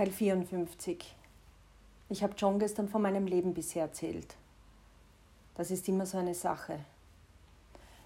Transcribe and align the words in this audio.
Teil 0.00 0.12
54. 0.12 1.14
Ich 2.08 2.22
habe 2.22 2.32
John 2.34 2.58
gestern 2.58 2.88
von 2.88 3.02
meinem 3.02 3.26
Leben 3.26 3.52
bisher 3.52 3.82
erzählt. 3.82 4.34
Das 5.56 5.70
ist 5.70 5.86
immer 5.90 6.06
so 6.06 6.16
eine 6.16 6.32
Sache. 6.32 6.78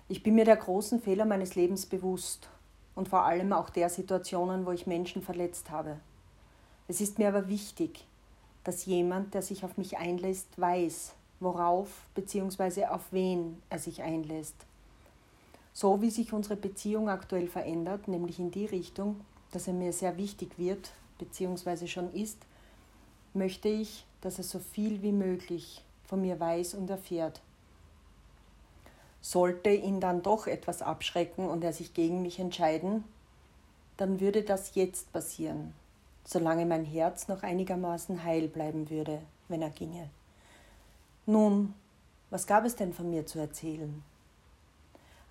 Ich 0.09 0.25
bin 0.25 0.35
mir 0.35 0.45
der 0.45 0.57
großen 0.57 1.01
Fehler 1.01 1.25
meines 1.25 1.55
Lebens 1.55 1.87
bewusst 1.87 2.49
und 2.97 3.09
vor 3.09 3.23
allem 3.23 3.53
auch 3.53 3.71
der 3.71 3.89
Situationen, 3.89 4.67
wo 4.67 4.73
ich 4.73 4.89
Menschen 4.89 5.23
verletzt 5.23 5.71
habe. 5.71 6.01
Es 6.89 7.01
ist 7.01 7.21
mir 7.21 7.29
aber 7.29 7.49
wichtig, 7.49 8.05
dass 8.65 8.87
jemand, 8.87 9.33
der 9.33 9.43
sich 9.43 9.65
auf 9.65 9.77
mich 9.77 9.97
einlässt, 9.97 10.49
weiß, 10.57 11.15
worauf 11.39 12.09
bzw. 12.17 12.87
auf 12.87 13.03
wen 13.13 13.63
er 13.71 13.79
sich 13.79 14.03
einlässt. 14.03 14.57
So 15.73 16.03
wie 16.03 16.11
sich 16.11 16.33
unsere 16.33 16.57
Beziehung 16.57 17.09
aktuell 17.09 17.47
verändert, 17.47 18.09
nämlich 18.09 18.41
in 18.41 18.51
die 18.51 18.67
Richtung, 18.67 19.21
dass 19.53 19.69
er 19.69 19.75
mir 19.75 19.93
sehr 19.93 20.17
wichtig 20.17 20.59
wird, 20.59 20.91
beziehungsweise 21.19 21.89
schon 21.89 22.13
ist, 22.13 22.39
möchte 23.33 23.69
ich, 23.69 24.07
dass 24.21 24.39
er 24.39 24.45
so 24.45 24.59
viel 24.59 25.03
wie 25.03 25.13
möglich 25.13 25.83
von 26.05 26.21
mir 26.21 26.39
weiß 26.39 26.75
und 26.75 26.89
erfährt. 26.91 27.41
Sollte 29.21 29.71
ihn 29.71 30.01
dann 30.01 30.23
doch 30.23 30.47
etwas 30.47 30.83
abschrecken 30.83 31.49
und 31.49 31.65
er 31.65 31.73
sich 31.73 31.95
gegen 31.95 32.23
mich 32.23 32.39
entscheiden, 32.39 33.05
dann 33.97 34.21
würde 34.21 34.43
das 34.43 34.75
jetzt 34.75 35.13
passieren, 35.13 35.73
solange 36.25 36.67
mein 36.67 36.85
Herz 36.85 37.29
noch 37.29 37.43
einigermaßen 37.43 38.25
heil 38.25 38.49
bleiben 38.49 38.91
würde, 38.91 39.21
wenn 39.49 39.63
er 39.63 39.71
ginge. 39.71 40.11
Nun, 41.27 41.75
was 42.31 42.47
gab 42.47 42.65
es 42.65 42.77
denn 42.77 42.93
von 42.93 43.11
mir 43.11 43.27
zu 43.27 43.39
erzählen? 43.39 44.03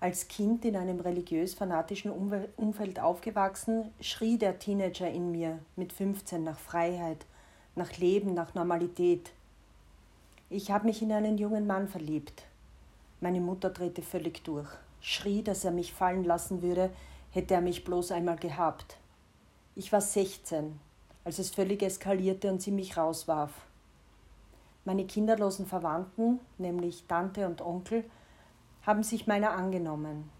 Als 0.04 0.28
Kind 0.28 0.66
in 0.66 0.76
einem 0.76 1.00
religiös-fanatischen 1.00 2.10
Umfeld 2.10 3.00
aufgewachsen, 3.00 3.90
schrie 4.02 4.36
der 4.36 4.58
Teenager 4.58 5.10
in 5.10 5.32
mir 5.32 5.60
mit 5.76 5.94
15 5.94 6.44
nach 6.44 6.58
Freiheit, 6.58 7.24
nach 7.74 7.96
Leben, 7.96 8.34
nach 8.34 8.52
Normalität. 8.52 9.32
Ich 10.50 10.70
habe 10.70 10.84
mich 10.84 11.00
in 11.00 11.10
einen 11.10 11.38
jungen 11.38 11.66
Mann 11.66 11.88
verliebt. 11.88 12.42
Meine 13.22 13.40
Mutter 13.40 13.70
drehte 13.70 14.02
völlig 14.02 14.44
durch, 14.44 14.68
schrie, 15.00 15.42
dass 15.42 15.64
er 15.64 15.70
mich 15.70 15.94
fallen 15.94 16.24
lassen 16.24 16.60
würde, 16.60 16.90
hätte 17.30 17.54
er 17.54 17.62
mich 17.62 17.82
bloß 17.82 18.12
einmal 18.12 18.36
gehabt. 18.36 18.98
Ich 19.74 19.90
war 19.90 20.02
16, 20.02 20.78
als 21.24 21.38
es 21.38 21.48
völlig 21.48 21.82
eskalierte 21.82 22.52
und 22.52 22.60
sie 22.60 22.72
mich 22.72 22.98
rauswarf. 22.98 23.52
Meine 24.84 25.06
kinderlosen 25.06 25.64
Verwandten, 25.64 26.40
nämlich 26.58 27.04
Tante 27.08 27.46
und 27.46 27.62
Onkel, 27.62 28.04
haben 28.86 29.02
sich 29.02 29.26
meiner 29.26 29.52
angenommen. 29.52 30.30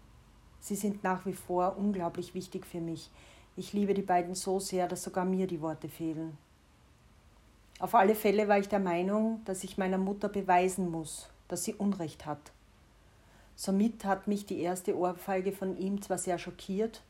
Sie 0.59 0.75
sind 0.75 1.03
nach 1.03 1.25
wie 1.25 1.33
vor 1.33 1.77
unglaublich 1.77 2.33
wichtig 2.33 2.65
für 2.65 2.81
mich. 2.81 3.11
Ich 3.55 3.73
liebe 3.73 3.93
die 3.93 4.01
beiden 4.01 4.35
so 4.35 4.59
sehr, 4.59 4.87
dass 4.87 5.03
sogar 5.03 5.25
mir 5.25 5.47
die 5.47 5.61
Worte 5.61 5.89
fehlen. 5.89 6.37
Auf 7.79 7.93
alle 7.93 8.15
Fälle 8.15 8.47
war 8.47 8.57
ich 8.57 8.69
der 8.69 8.79
Meinung, 8.79 9.41
dass 9.45 9.63
ich 9.63 9.77
meiner 9.77 9.97
Mutter 9.97 10.29
beweisen 10.29 10.89
muss, 10.89 11.29
dass 11.47 11.63
sie 11.63 11.73
Unrecht 11.73 12.25
hat. 12.25 12.51
Somit 13.55 14.05
hat 14.05 14.27
mich 14.27 14.45
die 14.45 14.59
erste 14.59 14.97
Ohrfeige 14.97 15.51
von 15.51 15.77
ihm 15.77 16.01
zwar 16.01 16.17
sehr 16.17 16.37
schockiert, 16.37 17.01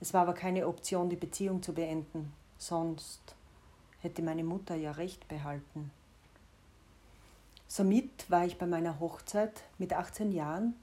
es 0.00 0.12
war 0.12 0.22
aber 0.22 0.34
keine 0.34 0.66
Option, 0.66 1.08
die 1.08 1.16
Beziehung 1.16 1.62
zu 1.62 1.72
beenden. 1.72 2.32
Sonst 2.58 3.34
hätte 4.00 4.22
meine 4.22 4.44
Mutter 4.44 4.74
ja 4.74 4.92
recht 4.92 5.28
behalten. 5.28 5.90
Somit 7.66 8.30
war 8.30 8.44
ich 8.44 8.58
bei 8.58 8.66
meiner 8.66 9.00
Hochzeit 9.00 9.62
mit 9.78 9.92
18 9.92 10.32
Jahren 10.32 10.74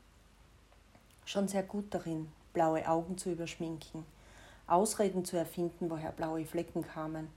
schon 1.26 1.48
sehr 1.48 1.64
gut 1.64 1.86
darin, 1.94 2.32
blaue 2.54 2.88
Augen 2.88 3.18
zu 3.18 3.32
überschminken, 3.32 4.06
Ausreden 4.68 5.26
zu 5.26 5.38
erfinden, 5.38 5.90
woher 5.90 6.12
blaue 6.12 6.46
Flecken 6.46 6.84
kamen. 6.84 7.28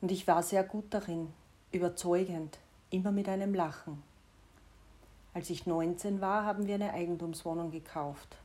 Und 0.00 0.10
ich 0.10 0.26
war 0.26 0.42
sehr 0.42 0.64
gut 0.64 0.86
darin, 0.90 1.32
überzeugend, 1.70 2.58
immer 2.90 3.12
mit 3.12 3.28
einem 3.28 3.54
Lachen. 3.54 4.02
Als 5.34 5.48
ich 5.48 5.66
19 5.66 6.20
war, 6.20 6.44
haben 6.44 6.66
wir 6.66 6.74
eine 6.74 6.92
Eigentumswohnung 6.92 7.70
gekauft. 7.70 8.36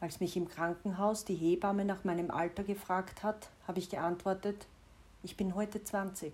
Als 0.00 0.20
mich 0.20 0.36
im 0.36 0.48
Krankenhaus 0.48 1.24
die 1.24 1.34
Hebamme 1.34 1.84
nach 1.84 2.04
meinem 2.04 2.30
Alter 2.30 2.62
gefragt 2.62 3.22
hat, 3.22 3.48
habe 3.66 3.78
ich 3.78 3.90
geantwortet, 3.90 4.66
ich 5.22 5.36
bin 5.36 5.54
heute 5.54 5.82
20. 5.82 6.32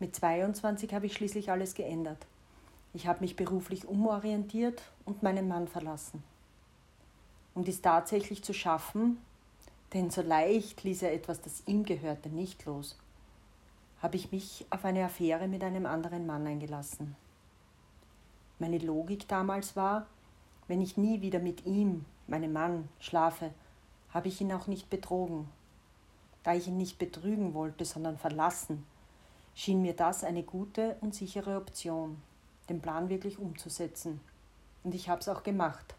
Mit 0.00 0.16
22 0.16 0.92
habe 0.92 1.06
ich 1.06 1.14
schließlich 1.14 1.50
alles 1.50 1.74
geändert. 1.74 2.26
Ich 2.94 3.06
habe 3.06 3.20
mich 3.20 3.36
beruflich 3.36 3.86
umorientiert 3.86 4.82
und 5.06 5.22
meinen 5.22 5.48
Mann 5.48 5.66
verlassen. 5.66 6.22
Um 7.54 7.64
dies 7.64 7.80
tatsächlich 7.80 8.44
zu 8.44 8.52
schaffen, 8.52 9.18
denn 9.94 10.10
so 10.10 10.20
leicht 10.20 10.84
ließ 10.84 11.02
er 11.02 11.12
etwas, 11.12 11.40
das 11.40 11.62
ihm 11.66 11.84
gehörte, 11.84 12.28
nicht 12.28 12.64
los, 12.66 12.98
habe 14.02 14.16
ich 14.16 14.30
mich 14.30 14.66
auf 14.70 14.84
eine 14.84 15.04
Affäre 15.04 15.48
mit 15.48 15.64
einem 15.64 15.86
anderen 15.86 16.26
Mann 16.26 16.46
eingelassen. 16.46 17.16
Meine 18.58 18.78
Logik 18.78 19.26
damals 19.26 19.74
war, 19.74 20.06
wenn 20.68 20.82
ich 20.82 20.96
nie 20.96 21.22
wieder 21.22 21.38
mit 21.38 21.64
ihm, 21.64 22.04
meinem 22.26 22.52
Mann, 22.52 22.88
schlafe, 23.00 23.52
habe 24.10 24.28
ich 24.28 24.40
ihn 24.40 24.52
auch 24.52 24.66
nicht 24.66 24.90
betrogen. 24.90 25.48
Da 26.42 26.54
ich 26.54 26.68
ihn 26.68 26.76
nicht 26.76 26.98
betrügen 26.98 27.54
wollte, 27.54 27.84
sondern 27.84 28.18
verlassen, 28.18 28.84
schien 29.54 29.80
mir 29.80 29.94
das 29.94 30.24
eine 30.24 30.42
gute 30.42 30.96
und 31.00 31.14
sichere 31.14 31.56
Option 31.56 32.20
den 32.68 32.80
Plan 32.80 33.08
wirklich 33.08 33.38
umzusetzen. 33.38 34.20
Und 34.84 34.94
ich 34.94 35.08
habe 35.08 35.20
es 35.20 35.28
auch 35.28 35.42
gemacht. 35.42 35.94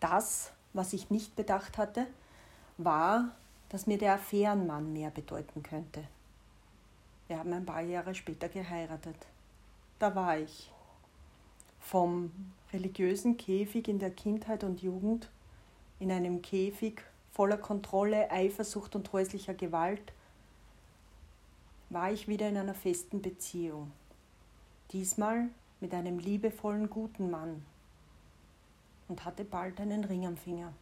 Das, 0.00 0.52
was 0.72 0.92
ich 0.92 1.10
nicht 1.10 1.36
bedacht 1.36 1.78
hatte, 1.78 2.06
war, 2.76 3.34
dass 3.68 3.86
mir 3.86 3.98
der 3.98 4.14
Affärenmann 4.14 4.92
mehr 4.92 5.10
bedeuten 5.10 5.62
könnte. 5.62 6.04
Wir 7.26 7.38
haben 7.38 7.52
ein 7.52 7.66
paar 7.66 7.82
Jahre 7.82 8.14
später 8.14 8.48
geheiratet. 8.48 9.16
Da 9.98 10.14
war 10.14 10.38
ich. 10.38 10.72
Vom 11.80 12.32
religiösen 12.72 13.36
Käfig 13.36 13.88
in 13.88 13.98
der 13.98 14.10
Kindheit 14.10 14.64
und 14.64 14.82
Jugend 14.82 15.28
in 16.00 16.12
einem 16.12 16.42
Käfig 16.42 17.02
voller 17.32 17.56
Kontrolle, 17.56 18.30
Eifersucht 18.30 18.94
und 18.94 19.12
häuslicher 19.12 19.54
Gewalt 19.54 20.12
war 21.90 22.12
ich 22.12 22.28
wieder 22.28 22.48
in 22.48 22.56
einer 22.56 22.74
festen 22.74 23.22
Beziehung 23.22 23.90
diesmal 24.92 25.48
mit 25.80 25.94
einem 25.94 26.18
liebevollen 26.18 26.90
guten 26.90 27.30
Mann 27.30 27.64
und 29.08 29.24
hatte 29.24 29.44
bald 29.44 29.80
einen 29.80 30.04
Ring 30.04 30.26
am 30.26 30.36
Finger, 30.36 30.72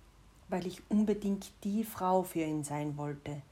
weil 0.49 0.67
ich 0.67 0.83
unbedingt 0.91 1.53
die 1.65 1.84
Frau 1.84 2.22
für 2.22 2.43
ihn 2.43 2.65
sein 2.65 2.97
wollte, 2.97 3.43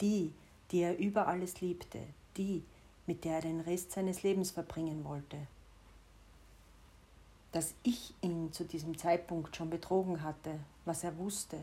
die, 0.00 0.32
die 0.70 0.80
er 0.80 0.98
über 0.98 1.28
alles 1.28 1.60
liebte, 1.60 2.00
die, 2.36 2.62
mit 3.06 3.24
der 3.24 3.36
er 3.36 3.42
den 3.42 3.60
Rest 3.60 3.92
seines 3.92 4.22
Lebens 4.22 4.50
verbringen 4.50 5.04
wollte. 5.04 5.38
Dass 7.52 7.74
ich 7.82 8.14
ihn 8.20 8.52
zu 8.52 8.64
diesem 8.64 8.98
Zeitpunkt 8.98 9.56
schon 9.56 9.70
betrogen 9.70 10.22
hatte, 10.22 10.58
was 10.84 11.04
er 11.04 11.16
wusste, 11.18 11.58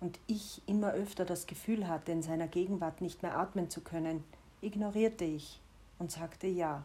und 0.00 0.18
ich 0.26 0.60
immer 0.66 0.92
öfter 0.92 1.24
das 1.24 1.46
Gefühl 1.46 1.86
hatte, 1.86 2.10
in 2.10 2.22
seiner 2.22 2.48
Gegenwart 2.48 3.00
nicht 3.00 3.22
mehr 3.22 3.38
atmen 3.38 3.70
zu 3.70 3.82
können, 3.82 4.24
ignorierte 4.60 5.24
ich 5.24 5.60
und 6.00 6.10
sagte 6.10 6.48
ja. 6.48 6.84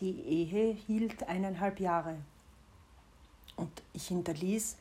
Die 0.00 0.20
Ehe 0.20 0.72
hielt 0.72 1.28
eineinhalb 1.28 1.80
Jahre 1.80 2.18
und 3.56 3.82
ich 3.92 4.06
hinterließ 4.06 4.76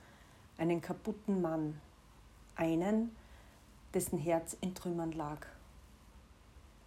einen 0.59 0.79
kaputten 0.79 1.41
Mann, 1.41 1.81
einen, 2.55 3.16
dessen 3.95 4.19
Herz 4.19 4.56
in 4.61 4.75
Trümmern 4.75 5.11
lag. 5.13 5.47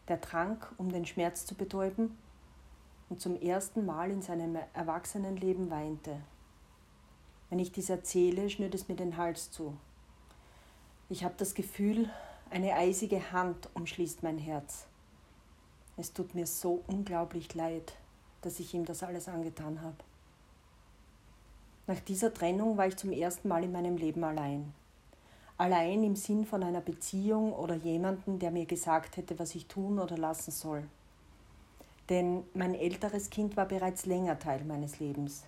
Der 0.07 0.21
trank, 0.21 0.73
um 0.79 0.93
den 0.93 1.07
Schmerz 1.07 1.45
zu 1.45 1.57
betäuben 1.57 2.17
und 3.09 3.21
zum 3.21 3.35
ersten 3.41 3.85
Mal 3.85 4.13
in 4.13 4.23
seinem 4.23 4.57
Erwachsenenleben 4.75 5.69
weinte. 5.69 6.21
Wenn 7.49 7.59
ich 7.59 7.73
dies 7.73 7.91
erzähle, 7.91 8.49
schnürt 8.49 8.77
es 8.77 8.87
mir 8.87 8.95
den 8.95 9.17
Hals 9.17 9.51
zu. 9.51 9.77
Ich 11.09 11.25
habe 11.25 11.35
das 11.37 11.55
Gefühl, 11.55 12.09
eine 12.49 12.75
eisige 12.75 13.33
Hand 13.33 13.69
umschließt 13.75 14.23
mein 14.23 14.39
Herz. 14.39 14.87
Es 15.97 16.13
tut 16.13 16.37
mir 16.37 16.47
so 16.47 16.85
unglaublich 16.87 17.53
leid 17.57 17.97
dass 18.43 18.61
ich 18.61 18.75
ihm 18.75 18.85
das 18.85 19.03
alles 19.03 19.29
angetan 19.29 19.83
habe. 19.83 19.97
Nach 21.87 22.01
dieser 22.01 22.33
Trennung 22.33 22.77
war 22.77 22.87
ich 22.87 22.97
zum 22.97 23.13
ersten 23.13 23.49
Mal 23.49 23.65
in 23.65 23.73
meinem 23.73 23.97
Leben 23.97 24.23
allein. 24.23 24.73
Allein 25.59 26.05
im 26.05 26.17
Sinn 26.17 26.47
von 26.47 26.63
einer 26.63 26.81
Beziehung 26.81 27.53
oder 27.53 27.75
jemanden, 27.75 28.39
der 28.39 28.51
mir 28.51 28.65
gesagt 28.65 29.17
hätte, 29.17 29.39
was 29.39 29.55
ich 29.55 29.67
tun 29.67 29.99
oder 29.99 30.17
lassen 30.17 30.53
soll. 30.53 30.85
Denn 32.09 32.45
mein 32.55 32.75
älteres 32.75 33.29
Kind 33.29 33.57
war 33.57 33.67
bereits 33.67 34.07
länger 34.07 34.39
Teil 34.39 34.65
meines 34.65 35.01
Lebens. 35.01 35.45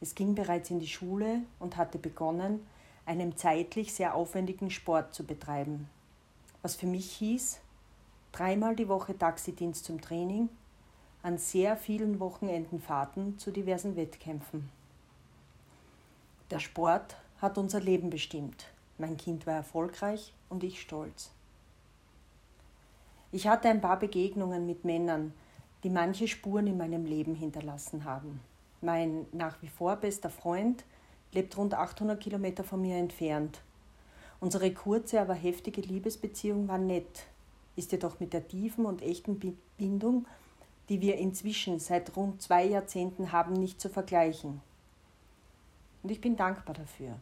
Es 0.00 0.14
ging 0.14 0.34
bereits 0.34 0.70
in 0.70 0.78
die 0.78 0.88
Schule 0.88 1.40
und 1.58 1.76
hatte 1.76 1.98
begonnen, 1.98 2.66
einen 3.06 3.36
zeitlich 3.36 3.92
sehr 3.94 4.14
aufwendigen 4.14 4.70
Sport 4.70 5.14
zu 5.14 5.24
betreiben. 5.24 5.88
Was 6.62 6.76
für 6.76 6.86
mich 6.86 7.10
hieß, 7.12 7.60
dreimal 8.32 8.76
die 8.76 8.88
Woche 8.88 9.16
Taxidienst 9.16 9.84
zum 9.84 10.00
Training 10.00 10.48
an 11.22 11.36
sehr 11.38 11.76
vielen 11.76 12.18
Wochenenden 12.18 12.80
Fahrten 12.80 13.38
zu 13.38 13.50
diversen 13.50 13.96
Wettkämpfen. 13.96 14.70
Der 16.50 16.60
Sport 16.60 17.16
hat 17.40 17.58
unser 17.58 17.80
Leben 17.80 18.10
bestimmt, 18.10 18.66
Mein 18.98 19.16
Kind 19.16 19.46
war 19.46 19.54
erfolgreich 19.54 20.32
und 20.48 20.64
ich 20.64 20.80
stolz. 20.80 21.30
Ich 23.32 23.46
hatte 23.46 23.68
ein 23.68 23.80
paar 23.80 23.98
Begegnungen 23.98 24.66
mit 24.66 24.84
Männern, 24.84 25.32
die 25.84 25.90
manche 25.90 26.26
Spuren 26.26 26.66
in 26.66 26.76
meinem 26.76 27.04
Leben 27.04 27.34
hinterlassen 27.34 28.04
haben. 28.04 28.40
Mein 28.80 29.26
nach 29.32 29.60
wie 29.62 29.68
vor 29.68 29.96
bester 29.96 30.30
Freund 30.30 30.84
lebt 31.32 31.56
rund 31.56 31.74
800 31.74 32.18
Kilometer 32.18 32.64
von 32.64 32.80
mir 32.80 32.96
entfernt. 32.96 33.60
Unsere 34.40 34.72
kurze, 34.72 35.20
aber 35.20 35.34
heftige 35.34 35.82
Liebesbeziehung 35.82 36.66
war 36.66 36.78
nett, 36.78 37.26
ist 37.76 37.92
jedoch 37.92 38.20
mit 38.20 38.32
der 38.32 38.48
tiefen 38.48 38.86
und 38.86 39.02
echten 39.02 39.38
Bindung, 39.76 40.26
die 40.90 41.00
wir 41.00 41.16
inzwischen 41.18 41.78
seit 41.78 42.16
rund 42.16 42.42
zwei 42.42 42.64
Jahrzehnten 42.66 43.30
haben, 43.30 43.54
nicht 43.54 43.80
zu 43.80 43.88
vergleichen. 43.88 44.60
Und 46.02 46.10
ich 46.10 46.20
bin 46.20 46.36
dankbar 46.36 46.74
dafür. 46.74 47.14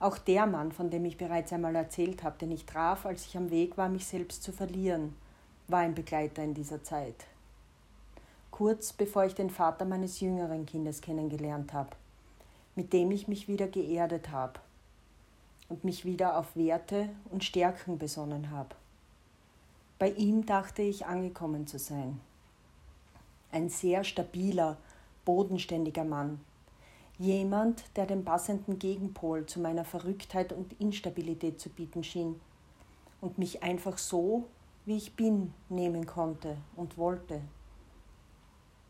Auch 0.00 0.16
der 0.16 0.46
Mann, 0.46 0.72
von 0.72 0.90
dem 0.90 1.04
ich 1.04 1.18
bereits 1.18 1.52
einmal 1.52 1.76
erzählt 1.76 2.22
habe, 2.22 2.38
den 2.38 2.50
ich 2.50 2.64
traf, 2.64 3.04
als 3.04 3.26
ich 3.26 3.36
am 3.36 3.50
Weg 3.50 3.76
war, 3.76 3.90
mich 3.90 4.06
selbst 4.06 4.42
zu 4.42 4.52
verlieren, 4.52 5.14
war 5.68 5.80
ein 5.80 5.94
Begleiter 5.94 6.42
in 6.42 6.54
dieser 6.54 6.82
Zeit. 6.82 7.26
Kurz 8.50 8.94
bevor 8.94 9.26
ich 9.26 9.34
den 9.34 9.50
Vater 9.50 9.84
meines 9.84 10.20
jüngeren 10.20 10.64
Kindes 10.64 11.02
kennengelernt 11.02 11.74
habe, 11.74 11.90
mit 12.74 12.92
dem 12.94 13.10
ich 13.10 13.28
mich 13.28 13.48
wieder 13.48 13.68
geerdet 13.68 14.30
habe 14.30 14.60
und 15.68 15.84
mich 15.84 16.06
wieder 16.06 16.38
auf 16.38 16.56
Werte 16.56 17.10
und 17.30 17.44
Stärken 17.44 17.98
besonnen 17.98 18.50
habe. 18.50 18.74
Bei 20.04 20.10
ihm 20.10 20.44
dachte 20.44 20.82
ich 20.82 21.06
angekommen 21.06 21.66
zu 21.66 21.78
sein. 21.78 22.20
Ein 23.50 23.70
sehr 23.70 24.04
stabiler, 24.04 24.76
bodenständiger 25.24 26.04
Mann, 26.04 26.40
Jemand, 27.18 27.84
der 27.96 28.04
den 28.04 28.22
passenden 28.22 28.78
Gegenpol 28.78 29.46
zu 29.46 29.60
meiner 29.60 29.86
Verrücktheit 29.86 30.52
und 30.52 30.78
Instabilität 30.78 31.58
zu 31.58 31.70
bieten 31.70 32.04
schien 32.04 32.38
und 33.22 33.38
mich 33.38 33.62
einfach 33.62 33.96
so, 33.96 34.44
wie 34.84 34.98
ich 34.98 35.16
bin, 35.16 35.54
nehmen 35.70 36.04
konnte 36.04 36.58
und 36.76 36.98
wollte. 36.98 37.40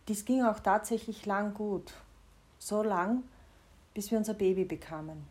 Dies 0.08 0.24
ging 0.24 0.42
auch 0.42 0.58
tatsächlich 0.58 1.26
lang 1.26 1.54
gut, 1.54 1.94
so 2.58 2.82
lang, 2.82 3.22
bis 3.94 4.10
wir 4.10 4.18
unser 4.18 4.34
Baby 4.34 4.64
bekamen. 4.64 5.24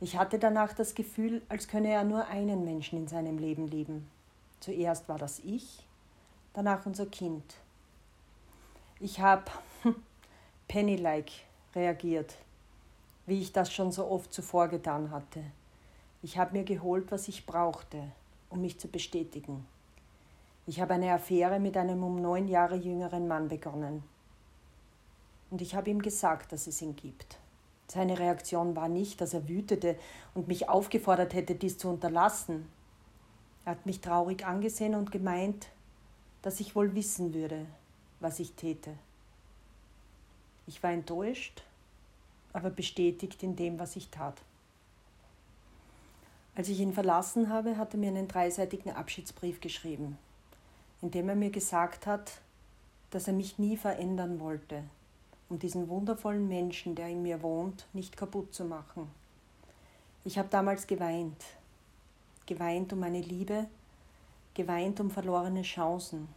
Ich 0.00 0.18
hatte 0.18 0.40
danach 0.40 0.72
das 0.72 0.96
Gefühl, 0.96 1.42
als 1.48 1.68
könne 1.68 1.92
er 1.92 2.02
nur 2.02 2.26
einen 2.26 2.64
Menschen 2.64 2.98
in 2.98 3.06
seinem 3.06 3.38
Leben 3.38 3.68
lieben. 3.68 4.10
Zuerst 4.60 5.08
war 5.08 5.18
das 5.18 5.38
ich, 5.40 5.86
danach 6.52 6.86
unser 6.86 7.06
Kind. 7.06 7.54
Ich 9.00 9.20
habe 9.20 9.50
Penny-like 10.68 11.30
reagiert, 11.74 12.34
wie 13.26 13.40
ich 13.40 13.52
das 13.52 13.72
schon 13.72 13.92
so 13.92 14.06
oft 14.06 14.32
zuvor 14.32 14.68
getan 14.68 15.10
hatte. 15.10 15.42
Ich 16.22 16.36
habe 16.36 16.52
mir 16.52 16.64
geholt, 16.64 17.10
was 17.10 17.28
ich 17.28 17.46
brauchte, 17.46 18.12
um 18.50 18.60
mich 18.60 18.78
zu 18.78 18.88
bestätigen. 18.88 19.66
Ich 20.66 20.80
habe 20.80 20.94
eine 20.94 21.12
Affäre 21.12 21.58
mit 21.58 21.76
einem 21.76 22.04
um 22.04 22.20
neun 22.20 22.46
Jahre 22.46 22.76
jüngeren 22.76 23.26
Mann 23.26 23.48
begonnen. 23.48 24.02
Und 25.50 25.62
ich 25.62 25.74
habe 25.74 25.90
ihm 25.90 26.02
gesagt, 26.02 26.52
dass 26.52 26.66
es 26.66 26.82
ihn 26.82 26.94
gibt. 26.94 27.38
Seine 27.88 28.18
Reaktion 28.18 28.76
war 28.76 28.88
nicht, 28.88 29.20
dass 29.20 29.34
er 29.34 29.48
wütete 29.48 29.96
und 30.34 30.46
mich 30.46 30.68
aufgefordert 30.68 31.34
hätte, 31.34 31.54
dies 31.56 31.76
zu 31.78 31.88
unterlassen. 31.88 32.68
Er 33.64 33.72
hat 33.72 33.86
mich 33.86 34.00
traurig 34.00 34.46
angesehen 34.46 34.94
und 34.94 35.12
gemeint, 35.12 35.68
dass 36.42 36.60
ich 36.60 36.74
wohl 36.74 36.94
wissen 36.94 37.34
würde, 37.34 37.66
was 38.18 38.38
ich 38.40 38.52
täte. 38.52 38.94
Ich 40.66 40.82
war 40.82 40.92
enttäuscht, 40.92 41.62
aber 42.52 42.70
bestätigt 42.70 43.42
in 43.42 43.56
dem, 43.56 43.78
was 43.78 43.96
ich 43.96 44.08
tat. 44.08 44.40
Als 46.54 46.68
ich 46.68 46.80
ihn 46.80 46.92
verlassen 46.92 47.48
habe, 47.48 47.76
hat 47.76 47.94
er 47.94 47.98
mir 47.98 48.08
einen 48.08 48.28
dreiseitigen 48.28 48.92
Abschiedsbrief 48.92 49.60
geschrieben, 49.60 50.18
in 51.00 51.10
dem 51.10 51.28
er 51.28 51.36
mir 51.36 51.50
gesagt 51.50 52.06
hat, 52.06 52.32
dass 53.10 53.26
er 53.26 53.32
mich 53.32 53.58
nie 53.58 53.76
verändern 53.76 54.40
wollte, 54.40 54.82
um 55.48 55.58
diesen 55.58 55.88
wundervollen 55.88 56.48
Menschen, 56.48 56.94
der 56.94 57.08
in 57.08 57.22
mir 57.22 57.42
wohnt, 57.42 57.86
nicht 57.92 58.16
kaputt 58.16 58.54
zu 58.54 58.64
machen. 58.64 59.10
Ich 60.24 60.38
habe 60.38 60.48
damals 60.48 60.86
geweint, 60.86 61.44
geweint 62.50 62.92
um 62.92 62.98
meine 62.98 63.20
Liebe, 63.20 63.66
geweint 64.54 65.00
um 65.00 65.10
verlorene 65.10 65.62
Chancen, 65.62 66.28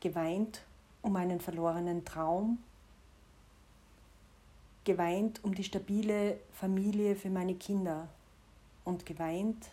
geweint 0.00 0.62
um 1.02 1.16
einen 1.16 1.40
verlorenen 1.40 2.04
Traum 2.04 2.58
geweint 4.84 5.44
um 5.44 5.54
die 5.54 5.64
stabile 5.64 6.38
Familie 6.52 7.14
für 7.14 7.30
meine 7.30 7.54
Kinder 7.54 8.08
und 8.84 9.06
geweint, 9.06 9.68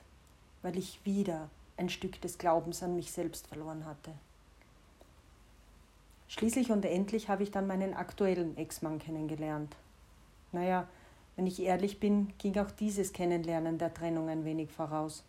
weil 0.61 0.77
ich 0.77 0.99
wieder 1.05 1.49
ein 1.77 1.89
Stück 1.89 2.19
des 2.21 2.37
Glaubens 2.37 2.83
an 2.83 2.95
mich 2.95 3.11
selbst 3.11 3.47
verloren 3.47 3.85
hatte. 3.85 4.11
Schließlich 6.27 6.71
und 6.71 6.83
endlich 6.83 7.29
habe 7.29 7.43
ich 7.43 7.51
dann 7.51 7.67
meinen 7.67 7.93
aktuellen 7.93 8.57
Ex-Mann 8.57 8.99
kennengelernt. 8.99 9.75
Naja, 10.51 10.87
wenn 11.37 11.47
ich 11.47 11.61
ehrlich 11.61 11.99
bin, 11.99 12.33
ging 12.39 12.57
auch 12.57 12.71
dieses 12.71 13.13
Kennenlernen 13.13 13.77
der 13.77 13.93
Trennung 13.93 14.27
ein 14.27 14.43
wenig 14.43 14.71
voraus. 14.71 15.23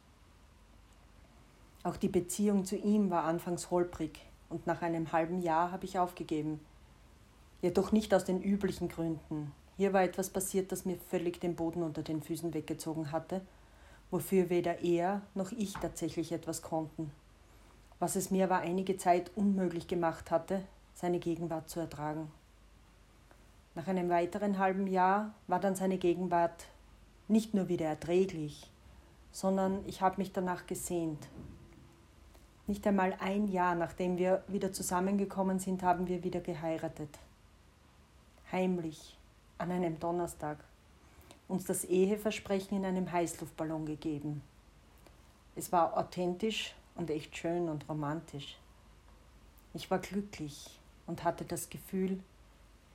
Auch 1.85 1.97
die 1.97 2.09
Beziehung 2.09 2.65
zu 2.65 2.77
ihm 2.77 3.11
war 3.11 3.25
anfangs 3.25 3.71
holprig 3.71 4.19
und 4.49 4.67
nach 4.67 4.83
einem 4.83 5.13
halben 5.13 5.43
Jahr 5.43 5.71
habe 5.71 5.85
ich 5.85 5.99
aufgegeben. 5.99 6.61
Jedoch 7.61 7.93
nicht 7.93 8.15
aus 8.15 8.25
den 8.25 8.43
üblichen 8.43 8.89
Gründen, 8.89 9.53
hier 9.77 9.93
war 9.93 10.03
etwas 10.03 10.31
passiert, 10.31 10.73
das 10.73 10.87
mir 10.87 10.97
völlig 10.97 11.41
den 11.41 11.55
Boden 11.55 11.83
unter 11.83 12.03
den 12.03 12.23
Füßen 12.23 12.55
weggezogen 12.55 13.13
hatte, 13.13 13.43
wofür 14.11 14.49
weder 14.49 14.81
er 14.81 15.23
noch 15.35 15.53
ich 15.53 15.75
tatsächlich 15.75 16.33
etwas 16.33 16.63
konnten, 16.63 17.13
was 17.99 18.17
es 18.17 18.31
mir 18.31 18.45
aber 18.45 18.59
einige 18.59 18.97
Zeit 18.97 19.31
unmöglich 19.37 19.87
gemacht 19.87 20.31
hatte, 20.31 20.63
seine 20.95 21.19
Gegenwart 21.19 21.69
zu 21.69 21.81
ertragen. 21.81 22.31
Nach 23.79 23.87
einem 23.87 24.09
weiteren 24.09 24.59
halben 24.59 24.89
Jahr 24.89 25.33
war 25.47 25.61
dann 25.61 25.77
seine 25.77 25.99
Gegenwart 25.99 26.67
nicht 27.29 27.55
nur 27.55 27.69
wieder 27.69 27.87
erträglich, 27.87 28.69
sondern 29.31 29.87
ich 29.87 30.01
habe 30.01 30.17
mich 30.17 30.33
danach 30.33 30.67
gesehnt. 30.67 31.29
Nicht 32.67 32.85
einmal 32.89 33.15
ein 33.21 33.47
Jahr 33.47 33.77
nachdem 33.77 34.19
wir 34.19 34.43
wieder 34.49 34.73
zusammengekommen 34.73 35.61
sind, 35.61 35.85
haben 35.85 36.09
wir 36.09 36.25
wieder 36.25 36.41
geheiratet. 36.41 37.21
Heimlich, 38.51 39.17
an 39.59 39.71
einem 39.71 40.01
Donnerstag 40.01 40.59
uns 41.47 41.65
das 41.65 41.85
Eheversprechen 41.85 42.79
in 42.79 42.85
einem 42.85 43.13
Heißluftballon 43.13 43.87
gegeben. 43.87 44.43
Es 45.55 45.71
war 45.71 45.97
authentisch 45.97 46.75
und 46.97 47.11
echt 47.11 47.37
schön 47.37 47.69
und 47.69 47.89
romantisch. 47.89 48.59
Ich 49.73 49.89
war 49.89 50.01
glücklich 50.01 50.81
und 51.07 51.23
hatte 51.23 51.45
das 51.45 51.71
Gefühl, 51.71 52.19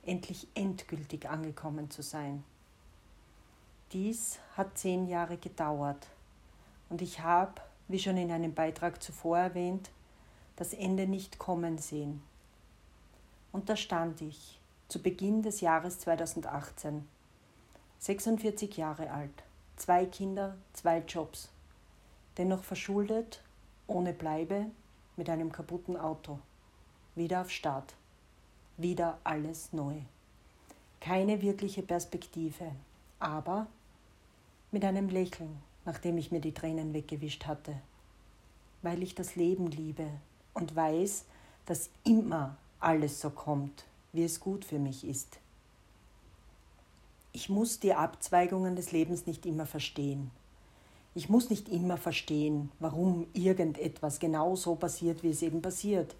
endlich 0.06 0.48
endgültig 0.54 1.28
angekommen 1.28 1.90
zu 1.90 2.02
sein. 2.02 2.44
Dies 3.92 4.38
hat 4.56 4.76
zehn 4.78 5.06
Jahre 5.06 5.36
gedauert 5.36 6.08
und 6.90 7.02
ich 7.02 7.20
habe, 7.20 7.60
wie 7.88 7.98
schon 7.98 8.16
in 8.16 8.30
einem 8.30 8.54
Beitrag 8.54 9.02
zuvor 9.02 9.38
erwähnt, 9.38 9.90
das 10.56 10.72
Ende 10.72 11.06
nicht 11.06 11.38
kommen 11.38 11.78
sehen. 11.78 12.22
Und 13.52 13.68
da 13.68 13.76
stand 13.76 14.20
ich, 14.20 14.58
zu 14.88 15.00
Beginn 15.00 15.42
des 15.42 15.60
Jahres 15.60 15.98
2018. 16.00 17.06
46 17.98 18.76
Jahre 18.76 19.10
alt, 19.10 19.44
zwei 19.76 20.06
Kinder, 20.06 20.56
zwei 20.72 20.98
Jobs. 20.98 21.48
Dennoch 22.36 22.64
verschuldet, 22.64 23.42
ohne 23.86 24.12
Bleibe, 24.12 24.66
mit 25.16 25.30
einem 25.30 25.52
kaputten 25.52 25.96
Auto. 25.96 26.38
Wieder 27.14 27.42
auf 27.42 27.50
Start. 27.50 27.94
Wieder 28.76 29.18
alles 29.22 29.72
neu. 29.72 29.94
Keine 31.00 31.42
wirkliche 31.42 31.82
Perspektive, 31.82 32.72
aber 33.20 33.68
mit 34.72 34.84
einem 34.84 35.08
Lächeln, 35.08 35.62
nachdem 35.84 36.18
ich 36.18 36.32
mir 36.32 36.40
die 36.40 36.54
Tränen 36.54 36.92
weggewischt 36.92 37.46
hatte. 37.46 37.76
Weil 38.82 39.02
ich 39.02 39.14
das 39.14 39.36
Leben 39.36 39.68
liebe 39.68 40.08
und 40.54 40.74
weiß, 40.74 41.24
dass 41.66 41.90
immer 42.02 42.56
alles 42.80 43.20
so 43.20 43.30
kommt, 43.30 43.84
wie 44.12 44.24
es 44.24 44.40
gut 44.40 44.64
für 44.64 44.78
mich 44.78 45.06
ist. 45.06 45.38
Ich 47.32 47.48
muss 47.48 47.80
die 47.80 47.94
Abzweigungen 47.94 48.76
des 48.76 48.92
Lebens 48.92 49.26
nicht 49.26 49.46
immer 49.46 49.66
verstehen. 49.66 50.30
Ich 51.14 51.28
muss 51.28 51.48
nicht 51.48 51.68
immer 51.68 51.96
verstehen, 51.96 52.72
warum 52.80 53.26
irgendetwas 53.34 54.18
genau 54.18 54.56
so 54.56 54.74
passiert, 54.74 55.22
wie 55.22 55.30
es 55.30 55.42
eben 55.42 55.62
passiert. 55.62 56.16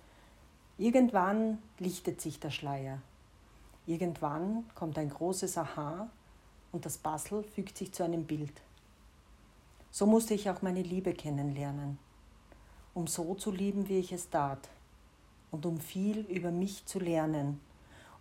Irgendwann 0.79 1.59
lichtet 1.79 2.21
sich 2.21 2.41
der 2.41 2.51
Schleier. 2.51 3.01
Irgendwann 3.87 4.65
kommt 4.75 4.99
ein 4.99 5.11
großes 5.11 5.57
Aha 5.59 6.09
und 6.73 6.85
das 6.87 6.99
Puzzle 6.99 7.43
fügt 7.43 7.77
sich 7.77 7.93
zu 7.93 8.03
einem 8.03 8.25
Bild. 8.25 8.61
So 9.91 10.07
musste 10.07 10.35
ich 10.35 10.51
auch 10.51 10.63
meine 10.63 10.83
Liebe 10.83 11.13
kennenlernen, 11.13 11.99
um 12.95 13.07
so 13.07 13.35
zu 13.35 13.53
lieben, 13.53 13.89
wie 13.89 13.99
ich 13.99 14.13
es 14.13 14.31
tat, 14.31 14.69
und 15.51 15.67
um 15.67 15.79
viel 15.79 16.21
über 16.23 16.51
mich 16.51 16.85
zu 16.87 16.99
lernen 16.99 17.61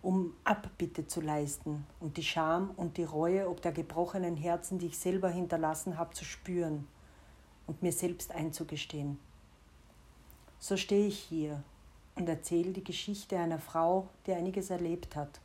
um 0.04 0.34
Abbitte 0.44 1.06
zu 1.06 1.22
leisten 1.22 1.86
und 1.98 2.18
die 2.18 2.22
Scham 2.22 2.70
und 2.76 2.98
die 2.98 3.04
Reue 3.04 3.48
ob 3.48 3.62
der 3.62 3.72
gebrochenen 3.72 4.36
Herzen, 4.36 4.78
die 4.78 4.88
ich 4.88 4.98
selber 4.98 5.30
hinterlassen 5.30 5.96
habe, 5.96 6.12
zu 6.12 6.26
spüren 6.26 6.86
und 7.66 7.82
mir 7.82 7.90
selbst 7.90 8.30
einzugestehen. 8.30 9.18
So 10.58 10.76
stehe 10.76 11.06
ich 11.06 11.18
hier 11.18 11.62
und 12.16 12.28
erzähle 12.28 12.72
die 12.72 12.84
Geschichte 12.84 13.38
einer 13.38 13.58
Frau, 13.58 14.08
die 14.26 14.32
einiges 14.32 14.70
erlebt 14.70 15.16
hat. 15.16 15.40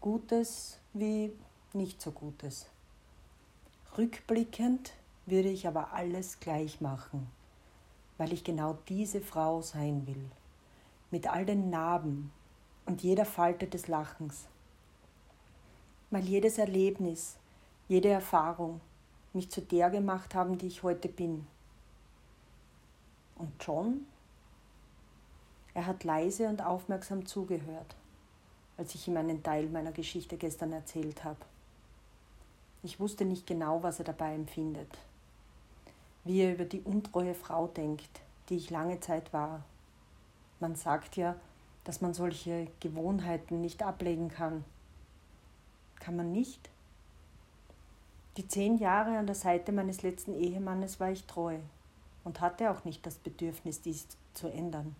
Gutes 0.00 0.78
wie 0.92 1.32
nicht 1.72 2.02
so 2.02 2.10
Gutes. 2.10 2.66
Rückblickend 3.96 4.92
würde 5.26 5.48
ich 5.48 5.66
aber 5.66 5.92
alles 5.92 6.40
gleich 6.40 6.80
machen, 6.80 7.30
weil 8.18 8.32
ich 8.32 8.42
genau 8.42 8.78
diese 8.88 9.20
Frau 9.20 9.62
sein 9.62 10.06
will, 10.06 10.30
mit 11.10 11.28
all 11.28 11.46
den 11.46 11.70
Narben 11.70 12.32
und 12.86 13.02
jeder 13.02 13.24
Falte 13.24 13.66
des 13.66 13.86
Lachens, 13.86 14.46
weil 16.10 16.24
jedes 16.24 16.58
Erlebnis, 16.58 17.36
jede 17.88 18.08
Erfahrung 18.08 18.80
mich 19.32 19.50
zu 19.50 19.60
der 19.60 19.90
gemacht 19.90 20.34
haben, 20.34 20.58
die 20.58 20.66
ich 20.66 20.82
heute 20.82 21.08
bin. 21.08 21.46
Und 23.36 23.52
John 23.60 24.06
er 25.74 25.86
hat 25.86 26.04
leise 26.04 26.48
und 26.48 26.64
aufmerksam 26.64 27.26
zugehört, 27.26 27.96
als 28.76 28.94
ich 28.94 29.08
ihm 29.08 29.16
einen 29.16 29.42
Teil 29.42 29.68
meiner 29.68 29.92
Geschichte 29.92 30.36
gestern 30.36 30.72
erzählt 30.72 31.24
habe. 31.24 31.40
Ich 32.82 33.00
wusste 33.00 33.24
nicht 33.24 33.46
genau, 33.46 33.82
was 33.82 33.98
er 33.98 34.04
dabei 34.04 34.34
empfindet, 34.34 34.98
wie 36.24 36.40
er 36.40 36.54
über 36.54 36.64
die 36.64 36.80
untreue 36.80 37.34
Frau 37.34 37.68
denkt, 37.68 38.20
die 38.48 38.56
ich 38.56 38.70
lange 38.70 39.00
Zeit 39.00 39.32
war. 39.32 39.62
Man 40.60 40.74
sagt 40.74 41.16
ja, 41.16 41.36
dass 41.84 42.00
man 42.00 42.14
solche 42.14 42.68
Gewohnheiten 42.80 43.60
nicht 43.60 43.82
ablegen 43.82 44.28
kann. 44.28 44.64
Kann 46.00 46.16
man 46.16 46.32
nicht? 46.32 46.68
Die 48.36 48.48
zehn 48.48 48.78
Jahre 48.78 49.18
an 49.18 49.26
der 49.26 49.34
Seite 49.34 49.72
meines 49.72 50.02
letzten 50.02 50.34
Ehemannes 50.34 51.00
war 51.00 51.10
ich 51.10 51.24
treu 51.24 51.58
und 52.24 52.40
hatte 52.40 52.70
auch 52.70 52.84
nicht 52.84 53.04
das 53.04 53.16
Bedürfnis, 53.16 53.80
dies 53.82 54.06
zu 54.34 54.48
ändern. 54.48 54.96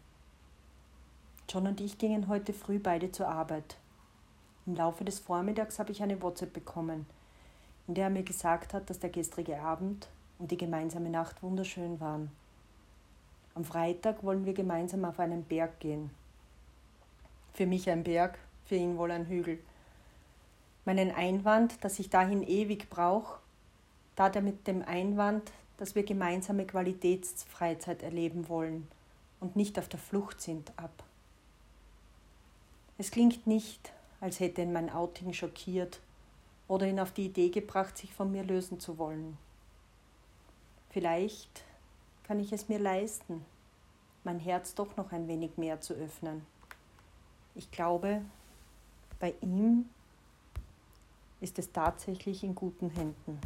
John 1.53 1.67
und 1.67 1.83
ich 1.83 1.99
gingen 1.99 2.29
heute 2.29 2.55
früh 2.55 2.79
beide 2.79 3.13
zur 3.13 3.29
Arbeit. 3.29 3.77
Im 4.65 4.75
Laufe 4.75 5.05
des 5.05 5.19
Vormittags 5.19 5.79
habe 5.79 5.93
ich 5.93 6.03
eine 6.03 6.23
WhatsApp 6.23 6.55
bekommen, 6.55 7.05
in 7.87 7.93
der 7.93 8.05
er 8.05 8.11
mir 8.11 8.23
gesagt 8.23 8.73
hat, 8.73 8.89
dass 8.89 9.01
der 9.01 9.11
gestrige 9.11 9.61
Abend 9.61 10.09
und 10.39 10.51
die 10.51 10.57
gemeinsame 10.57 11.11
Nacht 11.11 11.43
wunderschön 11.43 12.01
waren. 12.01 12.31
Am 13.55 13.65
Freitag 13.65 14.25
wollen 14.25 14.47
wir 14.47 14.55
gemeinsam 14.55 15.05
auf 15.05 15.21
einen 15.21 15.45
Berg 15.45 15.79
gehen. 15.79 16.09
Für 17.53 17.67
mich 17.67 17.91
ein 17.91 18.03
Berg, 18.03 18.39
für 18.65 18.77
ihn 18.77 18.97
wohl 18.97 19.11
ein 19.11 19.27
Hügel. 19.27 19.59
Meinen 20.87 21.11
Einwand, 21.11 21.85
dass 21.85 21.99
ich 21.99 22.09
dahin 22.09 22.43
ewig 22.43 22.89
brauche, 22.89 23.41
tat 24.17 24.37
er 24.37 24.43
mit 24.43 24.67
dem 24.67 24.81
Einwand, 24.81 25.53
dass 25.77 25.95
wir 25.95 26.05
gemeinsame 26.05 26.65
Qualitätsfreizeit 26.65 28.03
erleben 28.03 28.49
wollen 28.49 28.89
und 29.39 29.55
nicht 29.55 29.79
auf 29.79 29.91
der 29.91 30.01
Flucht 30.01 30.41
sind, 30.41 30.73
ab. 30.79 31.05
Es 32.99 33.11
klingt 33.11 33.47
nicht, 33.47 33.93
als 34.21 34.41
hätte 34.41 34.63
ihn 34.63 34.73
mein 34.73 34.91
Outing 34.91 35.33
schockiert 35.33 36.01
oder 36.69 36.87
ihn 36.87 37.01
auf 37.01 37.13
die 37.13 37.27
Idee 37.27 37.49
gebracht, 37.49 37.99
sich 37.99 38.13
von 38.13 38.31
mir 38.31 38.45
lösen 38.45 38.81
zu 38.81 38.99
wollen. 38.99 39.37
Vielleicht 40.91 41.65
kann 42.25 42.39
ich 42.39 42.53
es 42.53 42.69
mir 42.69 42.79
leisten, 42.79 43.45
mein 44.25 44.39
Herz 44.39 44.75
doch 44.75 44.97
noch 44.97 45.13
ein 45.13 45.27
wenig 45.27 45.57
mehr 45.57 45.81
zu 45.81 45.95
öffnen. 45.95 46.47
Ich 47.55 47.71
glaube, 47.71 48.23
bei 49.19 49.35
ihm 49.41 49.89
ist 51.41 51.59
es 51.59 51.73
tatsächlich 51.73 52.45
in 52.45 52.55
guten 52.55 52.91
Händen. 52.91 53.41